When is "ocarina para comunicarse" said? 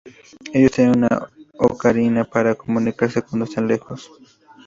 1.59-3.21